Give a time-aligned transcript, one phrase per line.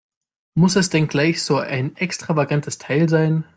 [0.55, 3.43] Muss es denn gleich so ein extravagantes Teil sein?